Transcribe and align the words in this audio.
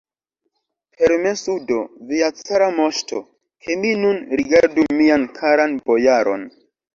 Permesu 1.01 1.57
do, 1.71 1.77
via 2.11 2.29
cara 2.39 2.69
moŝto, 2.77 3.21
ke 3.67 3.77
mi 3.83 3.93
nun 4.05 4.19
rigardu 4.41 4.87
mian 5.03 5.29
karan 5.39 5.77
bojaron! 5.93 6.49